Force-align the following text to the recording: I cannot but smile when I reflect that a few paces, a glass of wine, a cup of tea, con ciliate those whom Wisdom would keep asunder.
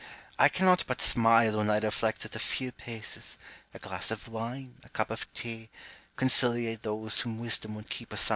I 0.39 0.49
cannot 0.49 0.83
but 0.87 0.99
smile 0.99 1.57
when 1.57 1.69
I 1.69 1.77
reflect 1.77 2.23
that 2.23 2.35
a 2.35 2.39
few 2.39 2.71
paces, 2.71 3.37
a 3.71 3.77
glass 3.77 4.09
of 4.09 4.27
wine, 4.27 4.77
a 4.83 4.89
cup 4.89 5.11
of 5.11 5.31
tea, 5.31 5.69
con 6.15 6.29
ciliate 6.29 6.81
those 6.81 7.19
whom 7.19 7.37
Wisdom 7.37 7.75
would 7.75 7.87
keep 7.87 8.11
asunder. 8.11 8.29